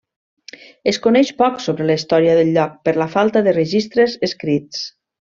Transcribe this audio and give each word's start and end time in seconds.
Es 0.91 0.97
coneix 1.03 1.31
poc 1.41 1.59
sobre 1.65 1.87
la 1.89 1.97
història 1.99 2.33
del 2.39 2.49
lloc 2.55 2.73
per 2.89 2.95
la 3.03 3.09
falta 3.17 3.45
de 3.49 3.55
registres 3.59 4.17
escrits. 4.31 4.83